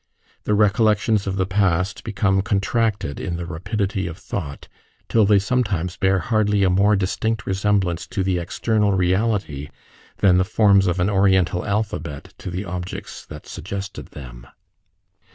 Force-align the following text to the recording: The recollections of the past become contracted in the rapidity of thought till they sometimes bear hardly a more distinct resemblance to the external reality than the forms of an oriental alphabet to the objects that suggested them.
The 0.45 0.55
recollections 0.55 1.27
of 1.27 1.35
the 1.35 1.45
past 1.45 2.03
become 2.03 2.41
contracted 2.41 3.19
in 3.19 3.35
the 3.35 3.45
rapidity 3.45 4.07
of 4.07 4.17
thought 4.17 4.67
till 5.07 5.27
they 5.27 5.37
sometimes 5.37 5.95
bear 5.95 6.17
hardly 6.17 6.63
a 6.63 6.71
more 6.71 6.95
distinct 6.95 7.45
resemblance 7.45 8.07
to 8.07 8.23
the 8.23 8.39
external 8.39 8.93
reality 8.93 9.69
than 10.17 10.39
the 10.39 10.43
forms 10.43 10.87
of 10.87 10.99
an 10.99 11.11
oriental 11.11 11.63
alphabet 11.67 12.33
to 12.39 12.49
the 12.49 12.65
objects 12.65 13.23
that 13.27 13.45
suggested 13.45 14.07
them. 14.07 14.47